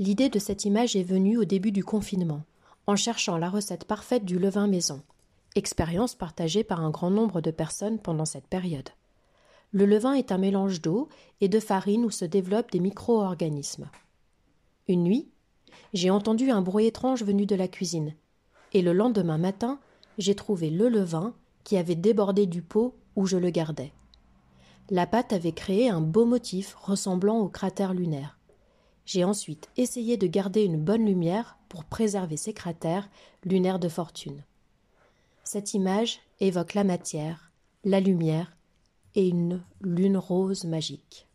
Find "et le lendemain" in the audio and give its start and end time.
18.72-19.36